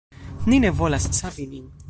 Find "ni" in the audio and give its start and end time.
0.49-0.57